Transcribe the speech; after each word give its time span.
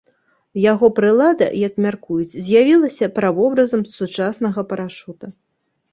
Яго 0.71 0.87
прылада, 0.99 1.49
як 1.67 1.73
мяркуюць, 1.85 2.37
з'явілася 2.47 3.11
правобразам 3.19 3.81
сучаснага 3.99 4.59
парашута. 4.73 5.25